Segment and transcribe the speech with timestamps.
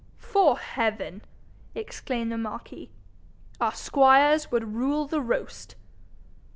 [0.19, 1.21] ''Fore heaven!'
[1.75, 2.89] exclaimed the marquis,
[3.59, 5.75] 'our squires would rule the roast.'